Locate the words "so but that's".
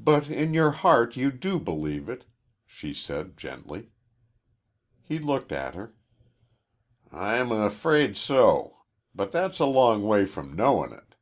8.16-9.60